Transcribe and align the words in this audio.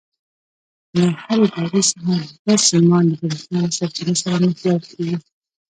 له 0.97 1.05
هرې 1.23 1.45
دورې 1.53 1.81
څخه 1.89 2.13
دوه 2.45 2.55
سیمان 2.69 3.03
د 3.09 3.11
برېښنا 3.21 3.57
له 3.63 3.69
سرچینې 3.77 4.15
سره 4.21 4.35
نښلول 4.43 4.83
کېږي. 4.91 5.15